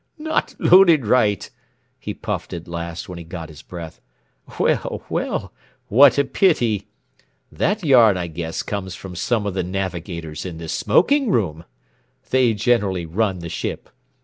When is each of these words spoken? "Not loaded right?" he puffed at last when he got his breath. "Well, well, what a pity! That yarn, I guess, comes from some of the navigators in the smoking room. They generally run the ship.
"Not 0.17 0.55
loaded 0.57 1.05
right?" 1.05 1.47
he 1.99 2.15
puffed 2.15 2.53
at 2.53 2.67
last 2.67 3.07
when 3.07 3.19
he 3.19 3.23
got 3.23 3.49
his 3.49 3.61
breath. 3.61 4.01
"Well, 4.59 5.03
well, 5.09 5.53
what 5.89 6.17
a 6.17 6.23
pity! 6.23 6.87
That 7.51 7.83
yarn, 7.83 8.17
I 8.17 8.25
guess, 8.25 8.63
comes 8.63 8.95
from 8.95 9.15
some 9.15 9.45
of 9.45 9.53
the 9.53 9.61
navigators 9.61 10.43
in 10.43 10.57
the 10.57 10.69
smoking 10.69 11.29
room. 11.29 11.65
They 12.31 12.55
generally 12.55 13.05
run 13.05 13.41
the 13.41 13.47
ship. 13.49 13.91